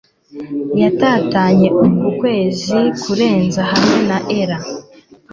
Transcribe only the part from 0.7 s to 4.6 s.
yatatanye ukuntu ukwezi kurenze hamwe na ella